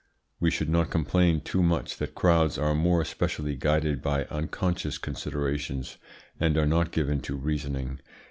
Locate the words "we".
0.39-0.49